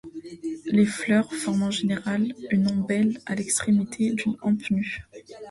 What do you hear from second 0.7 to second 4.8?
fleurs forment en général une ombelle à l'extrémité d'une hampe